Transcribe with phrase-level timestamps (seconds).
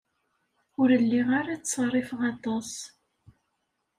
[0.81, 2.71] Ur lliɣ ara ttṣerrifeɣ aṭas.